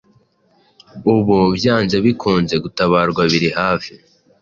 [1.13, 3.93] ubu, byanze bikunze, gutabarwa biri hafi,